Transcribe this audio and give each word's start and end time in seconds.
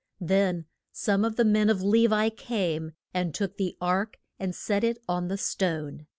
Then 0.19 0.65
some 0.91 1.23
of 1.23 1.35
the 1.35 1.45
men 1.45 1.69
of 1.69 1.83
Le 1.83 2.07
vi 2.09 2.31
came 2.31 2.93
and 3.13 3.35
took 3.35 3.57
the 3.57 3.77
ark 3.79 4.17
and 4.39 4.55
set 4.55 4.83
it 4.83 4.97
on 5.07 5.27
the 5.27 5.37
stone. 5.37 6.07